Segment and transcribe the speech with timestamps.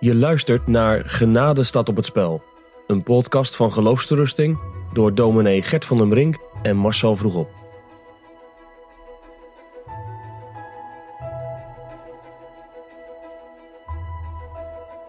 [0.00, 2.42] Je luistert naar Genade staat op het spel.
[2.86, 4.58] Een podcast van geloofsterusting
[4.92, 7.48] door dominee Gert van den Brink en Marcel Vroegop.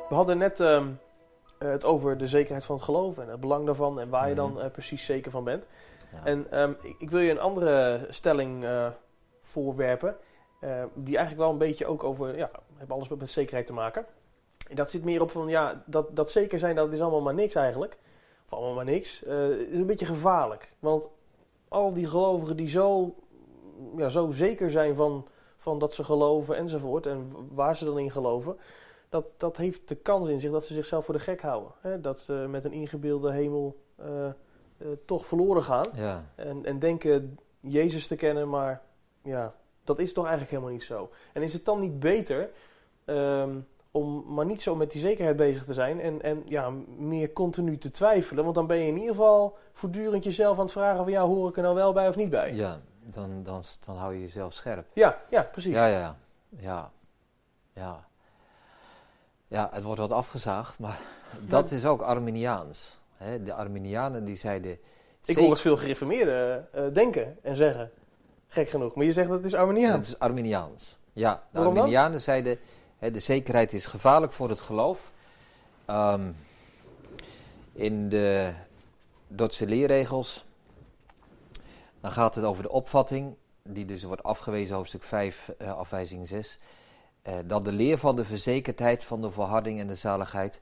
[0.09, 0.87] We hadden net ehm,
[1.57, 4.35] eh, het over de zekerheid van het geloof en het belang daarvan en waar je
[4.35, 5.67] dan eh, precies zeker van bent.
[6.11, 6.25] Ja.
[6.25, 8.87] En ehm, ik, ik wil je een andere stelling eh,
[9.41, 10.15] voorwerpen,
[10.59, 14.05] eh, die eigenlijk wel een beetje ook over, ja, heeft alles met zekerheid te maken.
[14.73, 17.55] Dat zit meer op van, ja, dat, dat zeker zijn, dat is allemaal maar niks
[17.55, 17.97] eigenlijk.
[18.45, 19.23] Of allemaal maar niks.
[19.23, 20.71] Eh, is een beetje gevaarlijk.
[20.79, 21.09] Want
[21.67, 23.15] al die gelovigen die zo,
[23.95, 28.11] ja, zo zeker zijn van, van dat ze geloven enzovoort, en waar ze dan in
[28.11, 28.57] geloven,
[29.09, 31.71] dat, dat heeft de kans in zich dat ze zichzelf voor de gek houden.
[31.81, 32.01] Hè?
[32.01, 34.33] Dat ze met een ingebeelde hemel eh, eh,
[35.05, 35.87] toch verloren gaan.
[35.93, 38.81] Ja, En, en denken Jezus te kennen, maar
[39.21, 41.09] ja, dat is toch eigenlijk helemaal niet zo.
[41.33, 42.49] En is het dan niet beter
[43.05, 43.59] ehm,
[43.95, 47.77] om maar niet zo met die zekerheid bezig te zijn en, en ja, meer continu
[47.77, 48.43] te twijfelen?
[48.43, 51.49] Want dan ben je in ieder geval voortdurend jezelf aan het vragen van ja, hoor
[51.49, 52.53] ik er nou wel bij of niet bij?
[52.53, 54.85] ja dan, dan, dan hou je jezelf scherp.
[54.93, 55.73] Ja, ja, precies.
[55.73, 56.15] Ja, ja,
[56.49, 56.91] ja.
[57.73, 58.05] Ja,
[59.47, 60.99] ja het wordt wat afgezaagd, maar
[61.49, 62.99] dat is ook Arminiaans.
[63.17, 64.77] Hè, de Arminianen die zeiden...
[65.25, 67.91] ik hoor het veel gereformeerden eh, denken en zeggen.
[68.47, 68.95] Gek genoeg.
[68.95, 69.95] Maar je zegt dat het is Ja, Arminiaans.
[69.95, 70.97] het is Arminiaans.
[71.13, 71.83] Ja, de Waarom dan?
[71.83, 72.59] Arminianen zeiden,
[72.99, 75.11] de zekerheid is gevaarlijk voor het geloof.
[75.85, 76.31] Ehm,
[77.73, 78.53] in de
[79.27, 80.45] Dordtse leerregels,
[82.01, 86.59] dan gaat het over de opvatting, die dus wordt afgewezen, hoofdstuk 5, eh, afwijzing 6,
[87.21, 90.61] eh, dat de leer van de verzekerdheid van de volharding en de zaligheid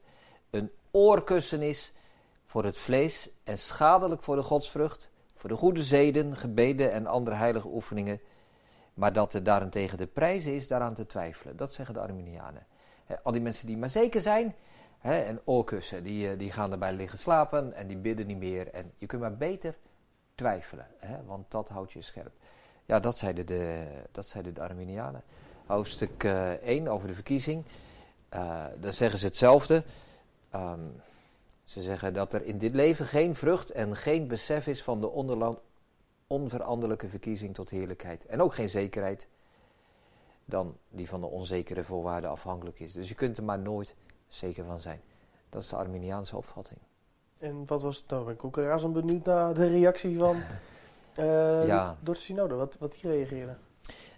[0.50, 1.92] een oorkussen is
[2.46, 7.36] voor het vlees en schadelijk voor de godsvrucht, voor de goede zeden, gebeden en andere
[7.36, 8.20] heilige oefeningen,
[8.94, 11.56] maar dat er daarentegen de prijs is daaraan te twijfelen.
[11.56, 12.66] Dat zeggen de Arminianen.
[13.22, 14.54] Al die mensen die maar zeker zijn,
[15.04, 18.68] en oorkussen, die, eh, die gaan erbij liggen slapen en die bidden niet meer.
[18.68, 19.76] En je kunt maar beter
[20.34, 20.86] twijfelen,
[21.26, 22.32] want dat houdt je scherp.
[22.84, 25.22] Ja, dat zeiden de, dat zeiden de Arminianen.
[25.66, 27.64] Hoofdstuk eh 1 over de verkiezing,
[28.28, 29.84] eh dan zeggen ze hetzelfde.
[30.50, 30.80] Ehm,
[31.64, 35.10] ze zeggen dat er in dit leven geen vrucht en geen besef is van de
[35.10, 35.58] onderland,
[36.26, 38.26] onveranderlijke verkiezing tot heerlijkheid.
[38.26, 39.28] En ook geen zekerheid
[40.44, 42.92] dan die van de onzekere voorwaarden afhankelijk is.
[42.92, 43.94] Dus je kunt er maar nooit
[44.28, 45.00] zeker van zijn.
[45.48, 46.78] Dat is de Arminiaanse opvatting.
[47.38, 48.24] En wat was het nou?
[48.24, 50.36] Ben ik ook razend benieuwd naar de reactie van
[51.14, 51.96] eh Ja.
[52.00, 53.58] Dordtse Synode, wat, wat die reageren.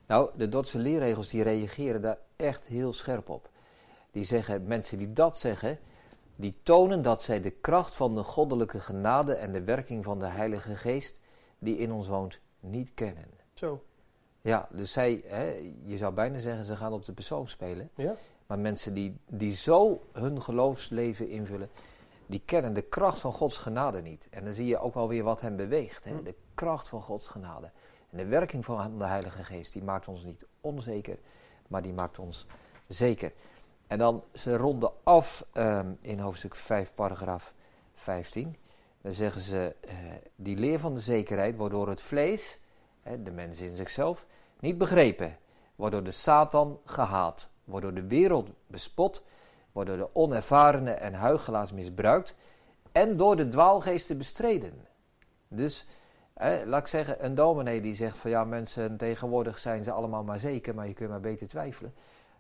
[0.07, 3.49] Nou, de Dordtse leerregels die reageren daar echt heel scherp op.
[4.11, 5.79] Die zeggen, mensen die dat zeggen,
[6.37, 10.27] die tonen dat zij de kracht van de goddelijke genade en de werking van de
[10.27, 11.19] Heilige Geest
[11.59, 13.25] die in ons woont niet kennen.
[13.53, 13.83] Zo,
[14.41, 17.91] Ja, dus zij, hè, je zou bijna zeggen, ze gaan op de persoon spelen.
[17.95, 18.15] ja?
[18.47, 21.69] Maar mensen die, die zo hun geloofsleven invullen,
[22.27, 24.27] die kennen de kracht van Gods genade niet.
[24.31, 26.05] En dan zie je ook wel weer wat hen beweegt.
[26.05, 26.11] Hè?
[26.11, 26.23] Hm.
[26.23, 27.71] De kracht van Gods genade.
[28.11, 31.19] En de werking van de Heilige Geest, die maakt ons niet onzeker,
[31.69, 32.47] maar die maakt ons
[32.87, 33.33] zeker.
[33.87, 37.55] En dan, ze ronden af ehm, in hoofdstuk 5, paragraaf
[37.95, 38.57] 15.
[39.07, 39.95] Dan zeggen ze, eh,
[40.37, 42.59] die leer van de zekerheid wordt door het vlees,
[43.23, 44.27] de mens in zichzelf,
[44.61, 45.37] niet begrepen.
[45.77, 47.49] Wordt door de Satan gehaat.
[47.65, 49.25] Wordt door de wereld bespot.
[49.73, 52.35] Wordt door de onervarene en huichelaars misbruikt.
[52.93, 54.87] En door de dwaalgeesten bestreden.
[55.49, 55.87] Dus,
[56.65, 60.39] laat ik zeggen, een dominee die zegt van ja mensen, tegenwoordig zijn ze allemaal maar
[60.39, 61.95] zeker, maar je kunt maar beter twijfelen.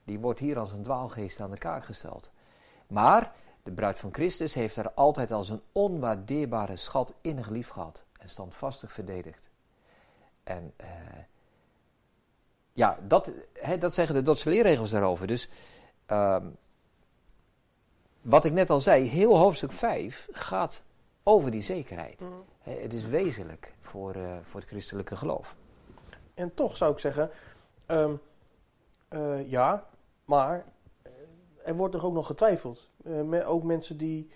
[0.05, 2.31] Die wordt hier als een dwaalgeest aan de kaak gesteld.
[2.87, 3.33] Maar
[3.67, 8.05] de bruid van Christus heeft haar altijd als een onwaardeerbare schat innig lief gehad.
[8.19, 9.51] En standvastig verdedigd.
[10.45, 10.89] En eh,
[12.73, 13.33] ja, dat,
[13.79, 15.27] dat zeggen de Dordtse leerregels daarover.
[15.27, 15.49] Dus
[16.07, 16.47] ehm,
[18.21, 20.83] wat ik net al zei, heel hoofdstuk 5 gaat
[21.23, 22.25] over die zekerheid.
[22.59, 25.57] Hè, het is wezenlijk voor, eh, voor het christelijke geloof.
[26.35, 27.31] En toch zou ik zeggen,
[27.87, 28.15] ehm,
[29.09, 29.87] eh, ja,
[30.25, 30.65] maar
[31.65, 32.89] er wordt toch ook nog getwijfeld.
[33.07, 34.31] Me- ook mensen die,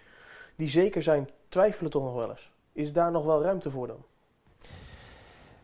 [0.57, 2.53] die zeker zijn, twijfelen toch nog wel eens.
[2.73, 4.05] Is daar nog wel ruimte voor dan?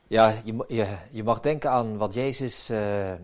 [0.06, 3.19] Ja, je, je, je mag denken aan wat Jezus eh, eh,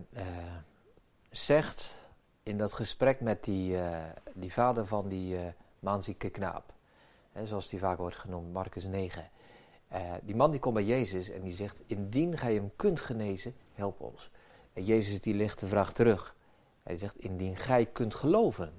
[1.29, 1.95] zegt
[2.43, 3.77] in dat gesprek met die,
[4.33, 5.37] die vader van die
[5.79, 6.73] maanzieke knaap.
[7.31, 9.29] Hè, zoals die vaak wordt genoemd, Marcus 9.
[9.87, 13.55] Eh, die man die komt bij Jezus en die zegt, indien gij hem kunt genezen,
[13.73, 14.29] help ons.
[14.73, 16.35] En Jezus die legt de vraag terug.
[16.83, 18.73] Hij zegt, indien gij kunt geloven.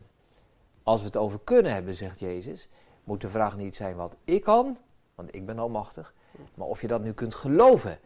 [0.85, 2.69] Als we het over kunnen hebben, zegt Jezus,
[3.05, 4.79] moet de vraag niet zijn wat ik kan,
[5.15, 6.15] want ik ben almachtig,
[6.55, 7.99] maar of je dat nu kunt geloven.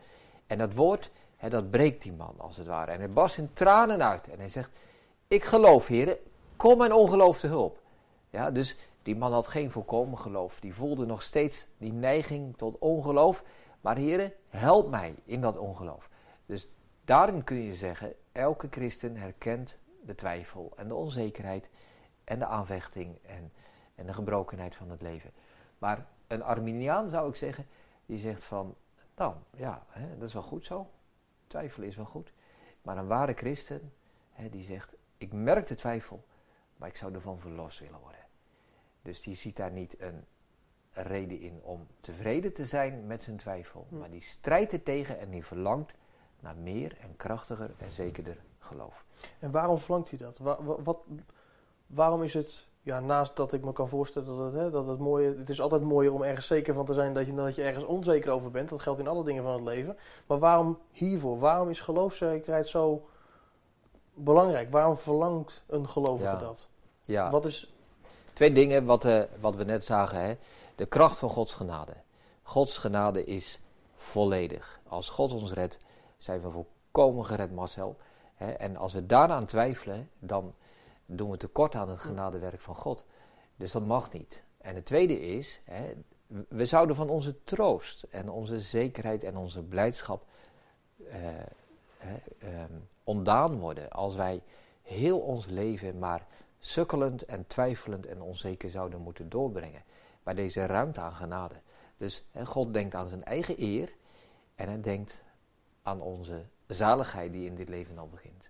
[0.47, 1.11] En dat woord,
[1.49, 2.91] dat breekt die man als het ware.
[2.91, 4.29] En hij barst in tranen uit.
[4.29, 4.71] En hij zegt,
[5.29, 6.19] ik geloof heren,
[6.57, 7.81] kom mijn ongeloof te hulp.
[8.31, 10.61] Ja, dus die man had geen volkomen geloof.
[10.61, 13.45] Die voelde nog steeds die neiging tot ongeloof.
[13.81, 16.11] Maar heren, help mij in dat ongeloof.
[16.47, 16.69] Dus
[17.05, 21.69] daarin kun je zeggen, elke christen herkent de twijfel en de onzekerheid
[22.29, 23.53] en de aanvechting en,
[23.95, 25.31] en de gebrokenheid van het leven.
[25.79, 27.67] Maar een Arminiaan zou ik zeggen,
[28.07, 28.75] die zegt van,
[29.17, 30.91] nou ja, hè, dat is wel goed zo.
[31.47, 32.33] Twijfelen is wel goed.
[32.83, 33.93] Maar een ware christen,
[34.31, 36.25] hè, die zegt, ik merk de twijfel,
[36.77, 38.21] maar ik zou ervan verlost willen worden.
[39.03, 40.25] Dus die ziet daar niet een
[40.93, 43.87] reden in om tevreden te zijn met zijn twijfel.
[43.89, 43.99] Hm.
[43.99, 45.93] Maar die strijdt er tegen en die verlangt
[46.41, 49.05] naar meer en krachtiger en zekerder geloof.
[49.39, 50.39] En waarom verlangt hij dat?
[50.39, 51.01] Wa- wa- wat,
[51.89, 54.99] waarom is het, ja, naast dat ik me kan voorstellen dat het, hè, dat het
[54.99, 57.63] mooie, het is altijd mooier om ergens zeker van te zijn dat je, dat je
[57.63, 58.69] ergens onzeker over bent.
[58.69, 59.97] Dat geldt in alle dingen van het leven.
[60.27, 61.39] Maar waarom hiervoor?
[61.39, 63.07] Waarom is geloofszekerheid zo
[64.15, 64.71] belangrijk?
[64.71, 66.37] Waarom verlangt een gelovige Ja.
[66.37, 66.69] dat?
[67.05, 67.73] Ja, Wat is,
[68.33, 70.21] twee dingen wat, eh, wat we net zagen.
[70.21, 70.35] Hè?
[70.75, 71.93] De kracht van Gods genade.
[72.43, 73.61] Gods genade is
[73.97, 74.81] volledig.
[74.89, 75.79] Als God ons redt,
[76.17, 77.97] zijn we volkomen gered, Marcel.
[78.35, 78.51] Hè?
[78.51, 80.53] En als we daaraan twijfelen, dan
[81.17, 83.05] doen we tekort aan het genadewerk van God.
[83.57, 84.43] Dus dat mag niet.
[84.59, 85.93] En het tweede is, hè,
[86.49, 90.27] we zouden van onze troost en onze zekerheid en onze blijdschap
[91.09, 91.29] eh,
[92.39, 92.73] ehm,
[93.05, 94.43] ontdaan worden als wij
[94.83, 96.27] heel ons leven maar
[96.59, 99.83] sukkelend en twijfelend en onzeker zouden moeten doorbrengen.
[100.23, 101.55] Maar deze ruimte aan genade.
[101.97, 103.93] Dus hè, God denkt aan zijn eigen eer
[104.55, 105.23] en hij denkt
[105.83, 108.48] aan onze zaligheid die in dit leven al begint.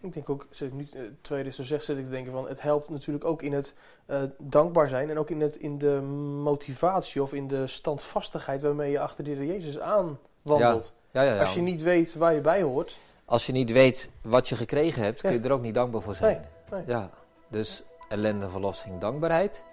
[0.00, 2.48] Ik denk ook, zit ik nu, eh, tweede zo zegt, zit ik te denken van,
[2.48, 3.74] het helpt natuurlijk ook in het
[4.06, 6.00] eh, dankbaar zijn en ook in, het, in de
[6.42, 10.92] motivatie of in de standvastigheid waarmee je achter de Heer Jezus aanwandelt.
[11.10, 11.40] Ja, ja, ja.
[11.40, 15.02] Als je niet weet waar je bij hoort, Als je niet weet wat je gekregen
[15.02, 16.40] hebt, kun je er ook niet dankbaar voor zijn.
[16.70, 16.96] Nee, nee.
[16.96, 17.10] Ja,
[17.48, 19.64] dus ellende, verlossing, dankbaarheid.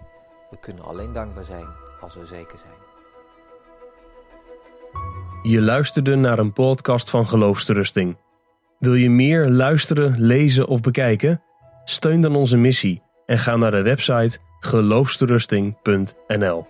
[0.50, 1.66] We kunnen alleen dankbaar zijn
[2.00, 2.72] als we zeker zijn.
[5.42, 8.16] Je luisterde naar een podcast van Geloofsterusting.
[8.82, 11.42] Wil je meer luisteren, lezen of bekijken?
[11.84, 16.66] Steun dan onze missie en ga naar de website geloofsterusting.nl.